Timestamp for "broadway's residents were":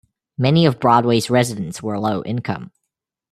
0.79-1.99